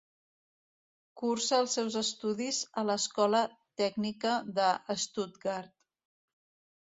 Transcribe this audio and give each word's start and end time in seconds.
Cursa 1.21 1.57
els 1.63 1.73
seus 1.77 1.97
estudis 2.01 2.61
a 2.81 2.83
l'Escola 2.89 3.41
Tècnica 3.81 4.33
de 4.61 4.71
Stuttgart. 5.03 5.77